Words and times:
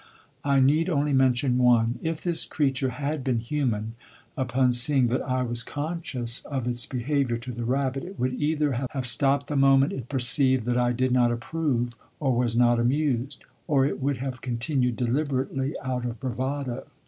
I 0.43 0.59
need 0.59 0.89
only 0.89 1.13
mention 1.13 1.59
one. 1.59 1.99
If 2.01 2.23
this 2.23 2.43
creature 2.43 2.89
had 2.89 3.23
been 3.23 3.37
human, 3.39 3.93
upon 4.35 4.73
seeing 4.73 5.09
that 5.09 5.21
I 5.21 5.43
was 5.43 5.61
conscious 5.61 6.43
of 6.45 6.67
its 6.67 6.87
behaviour 6.87 7.37
to 7.37 7.51
the 7.51 7.65
rabbit, 7.65 8.03
it 8.03 8.17
would 8.17 8.33
either 8.33 8.87
have 8.93 9.05
stopped 9.05 9.45
the 9.45 9.55
moment 9.55 9.93
it 9.93 10.09
perceived 10.09 10.65
that 10.65 10.77
I 10.79 10.91
did 10.91 11.11
not 11.11 11.31
approve 11.31 11.93
or 12.19 12.35
was 12.35 12.55
not 12.55 12.79
amused, 12.79 13.45
or 13.67 13.85
it 13.85 14.01
would 14.01 14.17
have 14.17 14.41
continued 14.41 14.95
deliberately 14.95 15.75
out 15.83 16.05
of 16.05 16.19
bravado. 16.19 16.87